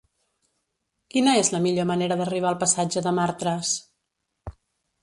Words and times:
Quina 1.15 1.35
és 1.41 1.51
la 1.57 1.61
millor 1.67 1.87
manera 1.91 2.17
d'arribar 2.23 2.51
al 2.53 2.59
passatge 2.65 3.05
de 3.11 3.17
Martras? 3.21 3.79